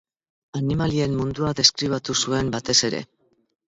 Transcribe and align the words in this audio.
Animalien 0.59 1.13
mundua 1.19 1.53
deskribatu 1.61 2.17
zuen, 2.25 2.53
batez 2.57 2.79
ere. 2.89 3.07